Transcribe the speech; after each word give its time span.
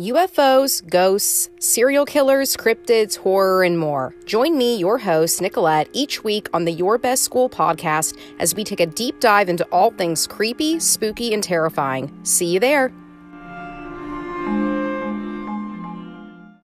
UFOs, 0.00 0.80
ghosts, 0.88 1.50
serial 1.58 2.06
killers, 2.06 2.56
cryptids, 2.56 3.18
horror, 3.18 3.62
and 3.62 3.78
more. 3.78 4.14
Join 4.24 4.56
me, 4.56 4.76
your 4.76 4.96
host, 4.96 5.42
Nicolette, 5.42 5.90
each 5.92 6.24
week 6.24 6.48
on 6.54 6.64
the 6.64 6.72
Your 6.72 6.96
Best 6.96 7.30
Ghoul 7.30 7.50
podcast 7.50 8.16
as 8.38 8.54
we 8.54 8.64
take 8.64 8.80
a 8.80 8.86
deep 8.86 9.20
dive 9.20 9.50
into 9.50 9.64
all 9.64 9.90
things 9.90 10.26
creepy, 10.26 10.80
spooky, 10.80 11.34
and 11.34 11.42
terrifying. 11.42 12.10
See 12.22 12.46
you 12.46 12.58
there. 12.58 12.90